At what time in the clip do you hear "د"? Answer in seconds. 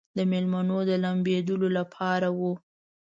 0.17-0.19, 0.89-0.91